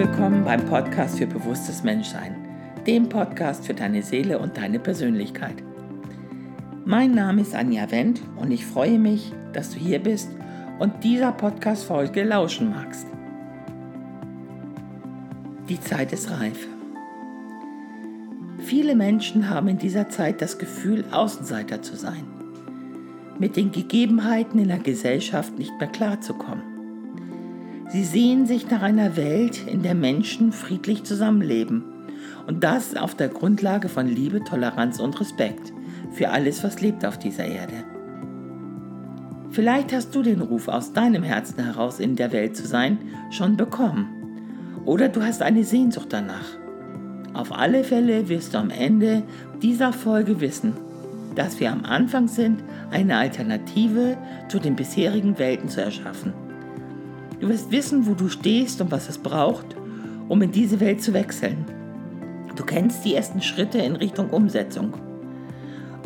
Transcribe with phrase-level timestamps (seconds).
[0.00, 2.34] willkommen beim Podcast für bewusstes Menschsein,
[2.86, 5.62] dem Podcast für deine Seele und deine Persönlichkeit.
[6.86, 10.30] Mein Name ist Anja Wendt und ich freue mich, dass du hier bist
[10.78, 13.06] und dieser Podcast-Folge lauschen magst.
[15.68, 16.66] Die Zeit ist reif.
[18.60, 22.24] Viele Menschen haben in dieser Zeit das Gefühl, Außenseiter zu sein,
[23.38, 26.69] mit den Gegebenheiten in der Gesellschaft nicht mehr klarzukommen.
[27.90, 31.82] Sie sehen sich nach einer Welt, in der Menschen friedlich zusammenleben.
[32.46, 35.72] Und das auf der Grundlage von Liebe, Toleranz und Respekt
[36.12, 37.84] für alles, was lebt auf dieser Erde.
[39.50, 42.98] Vielleicht hast du den Ruf aus deinem Herzen heraus in der Welt zu sein
[43.30, 44.06] schon bekommen.
[44.84, 46.46] Oder du hast eine Sehnsucht danach.
[47.34, 49.24] Auf alle Fälle wirst du am Ende
[49.62, 50.74] dieser Folge wissen,
[51.34, 54.16] dass wir am Anfang sind, eine Alternative
[54.48, 56.32] zu den bisherigen Welten zu erschaffen.
[57.40, 59.74] Du wirst wissen, wo du stehst und was es braucht,
[60.28, 61.64] um in diese Welt zu wechseln.
[62.54, 64.94] Du kennst die ersten Schritte in Richtung Umsetzung.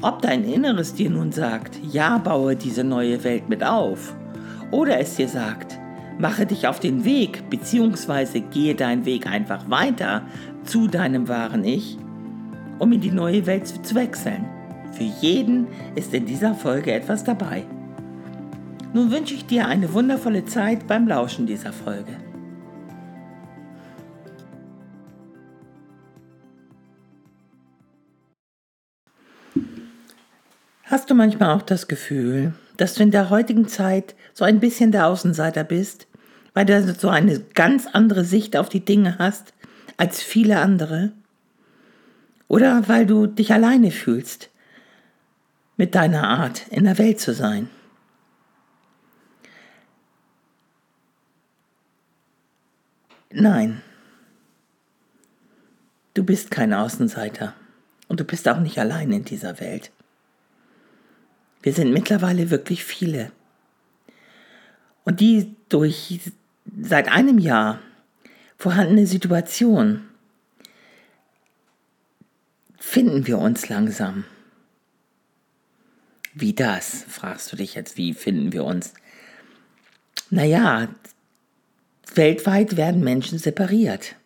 [0.00, 4.14] Ob dein Inneres dir nun sagt, ja, baue diese neue Welt mit auf,
[4.70, 5.78] oder es dir sagt,
[6.18, 10.22] mache dich auf den Weg, beziehungsweise gehe deinen Weg einfach weiter
[10.62, 11.98] zu deinem wahren Ich,
[12.78, 14.44] um in die neue Welt zu wechseln.
[14.92, 15.66] Für jeden
[15.96, 17.64] ist in dieser Folge etwas dabei.
[18.94, 22.16] Nun wünsche ich dir eine wundervolle Zeit beim Lauschen dieser Folge.
[30.84, 34.92] Hast du manchmal auch das Gefühl, dass du in der heutigen Zeit so ein bisschen
[34.92, 36.06] der Außenseiter bist,
[36.52, 39.54] weil du so eine ganz andere Sicht auf die Dinge hast
[39.96, 41.10] als viele andere?
[42.46, 44.50] Oder weil du dich alleine fühlst
[45.76, 47.68] mit deiner Art in der Welt zu sein?
[53.36, 53.82] Nein,
[56.14, 57.52] du bist kein Außenseiter
[58.06, 59.90] und du bist auch nicht allein in dieser Welt.
[61.60, 63.32] Wir sind mittlerweile wirklich viele.
[65.02, 66.20] Und die durch
[66.80, 67.80] seit einem Jahr
[68.56, 70.08] vorhandene Situation
[72.78, 74.24] finden wir uns langsam.
[76.34, 77.04] Wie das?
[77.08, 78.94] fragst du dich jetzt, wie finden wir uns?
[80.30, 80.88] Naja,
[82.16, 84.16] Weltweit werden Menschen separiert.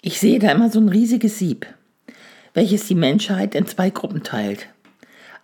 [0.00, 1.66] Ich sehe da immer so ein riesiges Sieb,
[2.52, 4.66] welches die Menschheit in zwei Gruppen teilt.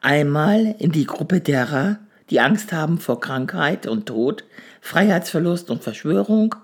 [0.00, 1.98] Einmal in die Gruppe derer,
[2.30, 4.44] die Angst haben vor Krankheit und Tod,
[4.80, 6.54] Freiheitsverlust und Verschwörung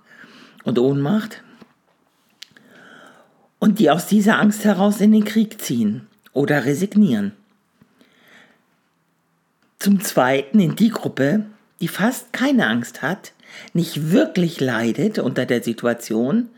[0.65, 1.43] und Ohnmacht
[3.59, 7.33] und die aus dieser Angst heraus in den Krieg ziehen oder resignieren.
[9.78, 11.47] Zum Zweiten in die Gruppe,
[11.81, 13.33] die fast keine Angst hat,
[13.72, 16.48] nicht wirklich leidet unter der Situation,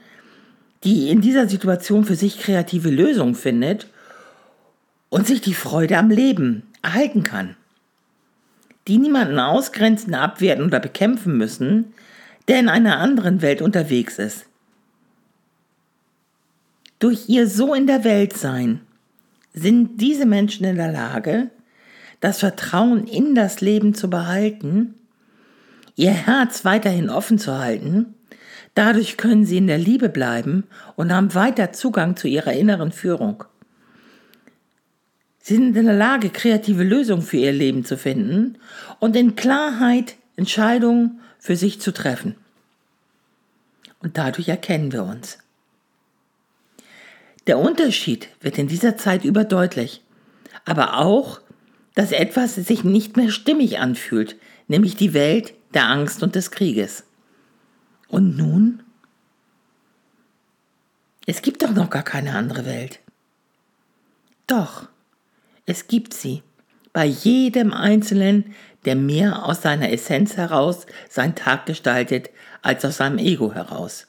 [0.84, 3.88] die in dieser Situation für sich kreative Lösungen findet
[5.08, 7.56] und sich die Freude am Leben erhalten kann.
[8.86, 11.92] Die niemanden ausgrenzen, abwerten oder bekämpfen müssen,
[12.46, 14.46] der in einer anderen Welt unterwegs ist.
[16.98, 18.80] Durch ihr so in der Welt sein
[19.52, 21.50] sind diese Menschen in der Lage,
[22.20, 24.94] das Vertrauen in das Leben zu behalten
[25.98, 28.14] ihr Herz weiterhin offen zu halten.
[28.74, 30.64] Dadurch können sie in der Liebe bleiben
[30.94, 33.42] und haben weiter Zugang zu ihrer inneren Führung.
[35.40, 38.58] Sie sind in der Lage, kreative Lösungen für ihr Leben zu finden
[39.00, 42.36] und in Klarheit Entscheidungen für sich zu treffen.
[44.00, 45.38] Und dadurch erkennen wir uns.
[47.48, 50.02] Der Unterschied wird in dieser Zeit überdeutlich,
[50.64, 51.40] aber auch,
[51.96, 54.36] dass etwas sich nicht mehr stimmig anfühlt,
[54.68, 57.04] nämlich die Welt, der Angst und des Krieges.
[58.08, 58.82] Und nun?
[61.26, 63.00] Es gibt doch noch gar keine andere Welt.
[64.46, 64.88] Doch,
[65.66, 66.42] es gibt sie.
[66.94, 68.54] Bei jedem Einzelnen,
[68.86, 72.30] der mehr aus seiner Essenz heraus seinen Tag gestaltet,
[72.62, 74.06] als aus seinem Ego heraus.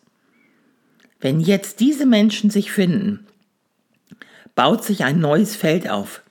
[1.19, 3.27] Wenn jetzt diese Menschen sich finden,
[4.55, 6.23] baut sich ein neues Feld auf.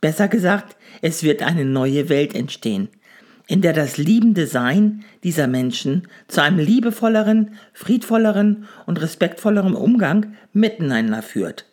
[0.00, 2.88] Besser gesagt, es wird eine neue Welt entstehen,
[3.46, 11.22] in der das liebende Sein dieser Menschen zu einem liebevolleren, friedvolleren und respektvolleren Umgang miteinander
[11.22, 11.66] führt.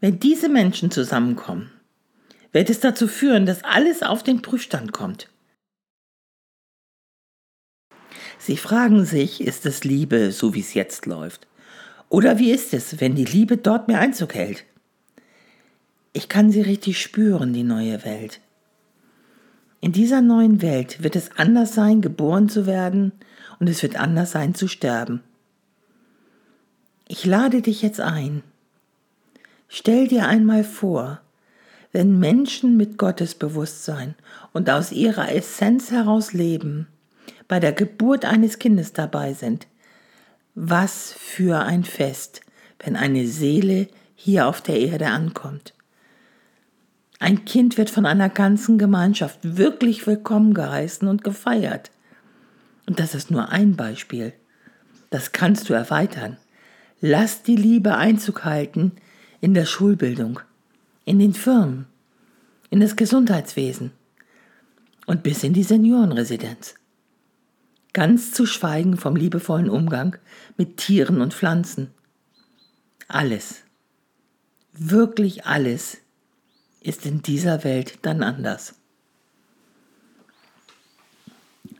[0.00, 1.70] Wenn diese Menschen zusammenkommen,
[2.52, 5.28] wird es dazu führen, dass alles auf den Prüfstand kommt.
[8.38, 11.46] Sie fragen sich, ist es Liebe, so wie es jetzt läuft?
[12.08, 14.64] Oder wie ist es, wenn die Liebe dort mehr Einzug hält?
[16.12, 18.40] Ich kann sie richtig spüren, die neue Welt.
[19.84, 23.10] In dieser neuen Welt wird es anders sein, geboren zu werden
[23.58, 25.24] und es wird anders sein zu sterben.
[27.08, 28.44] Ich lade dich jetzt ein.
[29.66, 31.20] Stell dir einmal vor,
[31.90, 34.14] wenn Menschen mit Gottesbewusstsein
[34.52, 36.86] und aus ihrer Essenz heraus leben,
[37.48, 39.66] bei der Geburt eines Kindes dabei sind.
[40.54, 42.42] Was für ein Fest,
[42.78, 45.74] wenn eine Seele hier auf der Erde ankommt.
[47.22, 51.92] Ein Kind wird von einer ganzen Gemeinschaft wirklich willkommen geheißen und gefeiert.
[52.84, 54.32] Und das ist nur ein Beispiel.
[55.10, 56.36] Das kannst du erweitern.
[57.00, 58.90] Lass die Liebe Einzug halten
[59.40, 60.40] in der Schulbildung,
[61.04, 61.86] in den Firmen,
[62.70, 63.92] in das Gesundheitswesen
[65.06, 66.74] und bis in die Seniorenresidenz.
[67.92, 70.16] Ganz zu schweigen vom liebevollen Umgang
[70.56, 71.92] mit Tieren und Pflanzen.
[73.06, 73.62] Alles,
[74.72, 76.01] wirklich alles
[76.82, 78.74] ist in dieser Welt dann anders.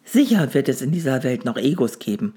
[0.05, 2.35] Sicher wird es in dieser Welt noch Egos geben,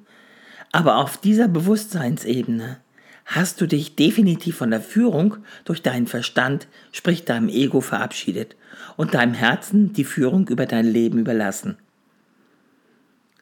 [0.71, 2.77] aber auf dieser Bewusstseinsebene
[3.25, 8.56] hast du dich definitiv von der Führung durch deinen Verstand, sprich deinem Ego, verabschiedet
[8.97, 11.77] und deinem Herzen die Führung über dein Leben überlassen.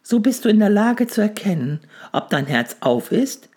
[0.01, 1.79] So bist du in der Lage zu erkennen,
[2.11, 3.49] ob dein Herz auf ist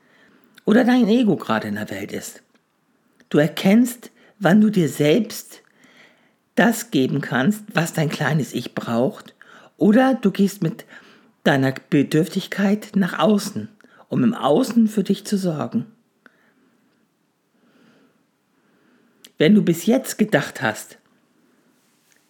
[0.65, 2.43] oder dein Ego gerade in der Welt ist.
[3.31, 5.63] Du erkennst, wann du dir selbst
[6.55, 9.35] das geben kannst, was dein kleines Ich braucht,
[9.77, 10.87] oder du gehst mit
[11.45, 13.69] deiner Bedürftigkeit nach außen,
[14.09, 15.87] um im Außen für dich zu sorgen.
[19.39, 20.99] Wenn du bis jetzt gedacht hast,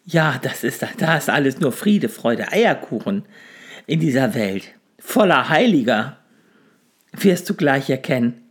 [0.04, 3.24] ja, das ist, da ist alles nur Friede, Freude, Eierkuchen
[3.86, 6.18] in dieser Welt, voller Heiliger,
[7.12, 8.42] wirst du gleich erkennen,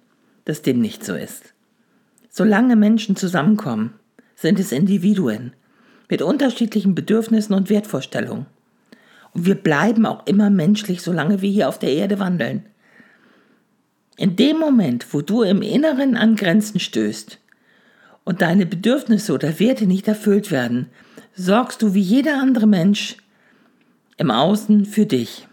[0.45, 1.54] dass dem nicht so ist.
[2.37, 3.93] Solange Menschen zusammenkommen,
[4.35, 5.53] sind es Individuen
[6.09, 8.45] mit unterschiedlichen Bedürfnissen und Wertvorstellungen.
[9.31, 12.65] Und wir bleiben auch immer menschlich, solange wir hier auf der Erde wandeln.
[14.17, 17.39] In dem Moment, wo du im Inneren an Grenzen stößt,
[18.25, 20.87] und deine Bedürfnisse oder Werte nicht erfüllt werden,
[21.35, 23.15] sorgst du wie jeder andere Mensch
[24.17, 25.47] im Außen für dich.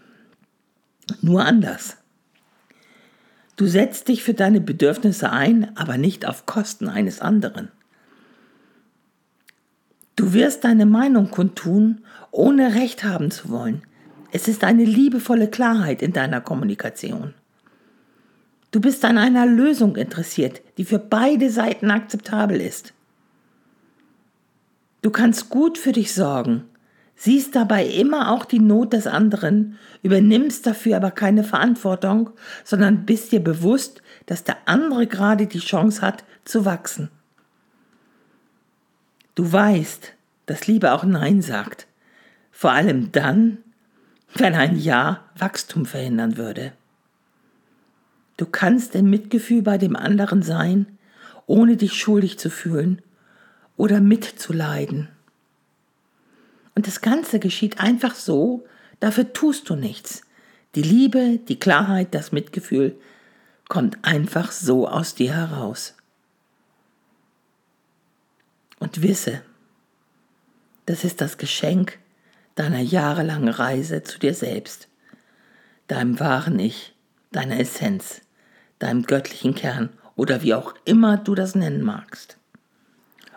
[1.21, 1.95] Nur anders.
[3.55, 7.69] Du setzt dich für deine Bedürfnisse ein, aber nicht auf Kosten eines anderen.
[10.15, 12.01] Du wirst deine Meinung kundtun,
[12.31, 13.83] ohne Recht haben zu wollen.
[14.31, 17.33] Es ist eine liebevolle Klarheit in deiner Kommunikation.
[18.71, 22.93] Du bist an einer Lösung interessiert, die für beide Seiten akzeptabel ist.
[25.03, 26.63] Du kannst gut für dich sorgen,
[27.23, 32.31] siehst dabei immer auch die Not des anderen, übernimmst dafür aber keine Verantwortung,
[32.65, 37.09] sondern bist dir bewusst, dass der andere gerade die Chance hat zu wachsen.
[39.35, 40.11] Du weißt,
[40.47, 41.87] dass Liebe auch Nein sagt,
[42.51, 43.59] vor allem dann,
[44.35, 46.73] wenn ein Ja Wachstum verhindern würde.
[48.35, 50.97] Du kannst im Mitgefühl bei dem anderen sein,
[51.45, 53.01] ohne dich schuldig zu fühlen
[53.77, 55.07] oder mitzuleiden.
[56.75, 58.65] Und das Ganze geschieht einfach so,
[58.99, 60.23] dafür tust du nichts.
[60.75, 62.99] Die Liebe, die Klarheit, das Mitgefühl
[63.69, 65.95] kommt einfach so aus dir heraus.
[68.79, 69.41] Und wisse,
[70.85, 71.99] das ist das Geschenk
[72.55, 74.87] deiner jahrelangen Reise zu dir selbst,
[75.87, 76.93] deinem wahren Ich,
[77.31, 78.21] deiner Essenz,
[78.79, 82.37] deinem göttlichen Kern oder wie auch immer du das nennen magst.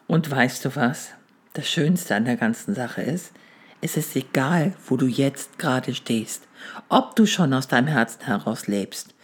[0.06, 1.10] Und weißt du was?
[1.56, 3.32] Das Schönste an der ganzen Sache ist,
[3.80, 6.46] es ist egal, wo du jetzt gerade stehst,
[6.90, 9.14] ob du schon aus deinem Herzen heraus lebst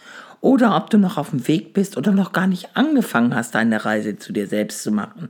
[0.41, 3.85] oder ob du noch auf dem Weg bist oder noch gar nicht angefangen hast, deine
[3.85, 5.29] Reise zu dir selbst zu machen.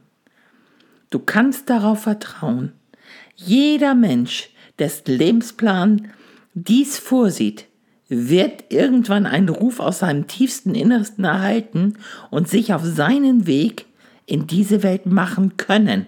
[1.10, 2.72] Du kannst darauf vertrauen.
[3.36, 6.08] Jeder Mensch, dessen Lebensplan
[6.54, 7.66] dies vorsieht,
[8.08, 11.98] wird irgendwann einen Ruf aus seinem tiefsten Innersten erhalten
[12.32, 13.88] und sich auf seinen Weg
[14.26, 16.06] in diese Welt machen können.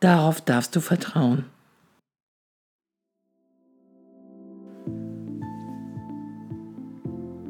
[0.00, 1.44] Darauf darfst du vertrauen.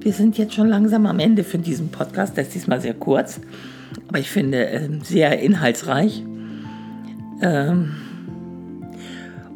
[0.01, 2.37] Wir sind jetzt schon langsam am Ende für diesen Podcast.
[2.37, 3.41] Der ist diesmal sehr kurz,
[4.09, 6.25] aber ich finde äh, sehr inhaltsreich.
[7.43, 7.95] Ähm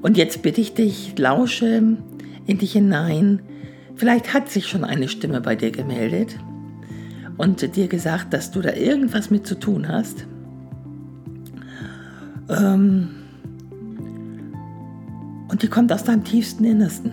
[0.02, 1.96] und jetzt bitte ich dich, lausche
[2.46, 3.40] in dich hinein.
[3.94, 6.37] Vielleicht hat sich schon eine Stimme bei dir gemeldet
[7.38, 10.26] und dir gesagt, dass du da irgendwas mit zu tun hast.
[12.49, 13.08] Ähm
[15.49, 17.12] und die kommt aus deinem tiefsten Innersten.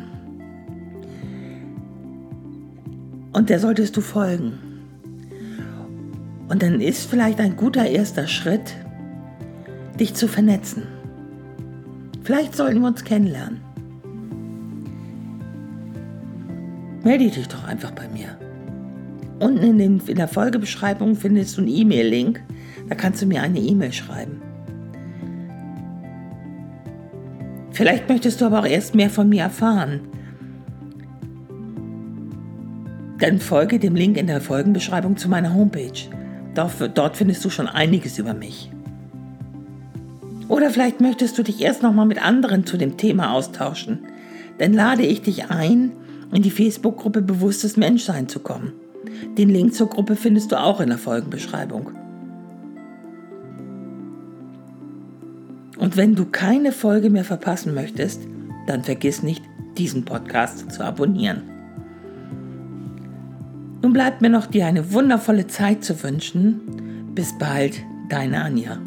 [3.33, 4.53] Und der solltest du folgen.
[6.47, 8.75] Und dann ist vielleicht ein guter erster Schritt,
[9.99, 10.83] dich zu vernetzen.
[12.23, 13.61] Vielleicht sollten wir uns kennenlernen.
[17.03, 18.37] Melde dich doch einfach bei mir.
[19.39, 22.41] Unten in, den, in der Folgebeschreibung findest du einen E-Mail-Link.
[22.87, 24.41] Da kannst du mir eine E-Mail schreiben.
[27.71, 30.01] Vielleicht möchtest du aber auch erst mehr von mir erfahren.
[33.19, 35.91] Dann folge dem Link in der Folgenbeschreibung zu meiner Homepage.
[36.55, 38.71] Dort, findest du schon einiges über mich.
[40.47, 43.99] Oder vielleicht möchtest du dich erst nochmal mit anderen zu dem Thema austauschen.
[44.57, 45.91] Dann lade ich dich ein,
[46.33, 48.73] in die Facebook-Gruppe Bewusstes Menschsein zu kommen.
[49.37, 51.91] Den Link zur Gruppe findest du auch in der Folgenbeschreibung.
[55.79, 58.21] Und wenn du keine Folge mehr verpassen möchtest,
[58.67, 59.43] dann vergiss nicht,
[59.77, 61.41] diesen Podcast zu abonnieren.
[63.81, 67.11] Nun bleibt mir noch dir eine wundervolle Zeit zu wünschen.
[67.15, 68.77] Bis bald, deine Anja.